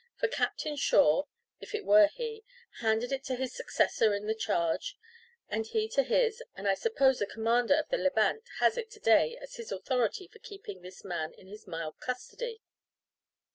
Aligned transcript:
For 0.17 0.27
Captain 0.27 0.75
Shaw, 0.77 1.25
if 1.59 1.75
it 1.75 1.85
were 1.85 2.07
he, 2.07 2.43
handed 2.79 3.11
it 3.11 3.23
to 3.25 3.35
his 3.35 3.53
successor 3.53 4.15
in 4.15 4.25
the 4.25 4.33
charge, 4.33 4.97
and 5.47 5.63
he 5.67 5.87
to 5.89 6.01
his, 6.01 6.41
and 6.55 6.67
I 6.67 6.73
suppose 6.73 7.19
the 7.19 7.27
commander 7.27 7.75
of 7.75 7.87
the 7.89 7.99
Levant 7.99 8.43
has 8.59 8.79
it 8.79 8.89
to 8.93 8.99
day 8.99 9.37
as 9.39 9.57
his 9.57 9.71
authority 9.71 10.27
for 10.27 10.39
keeping 10.39 10.81
this 10.81 11.03
man 11.03 11.33
in 11.35 11.51
this 11.51 11.67
mild 11.67 11.99
custody. 11.99 12.63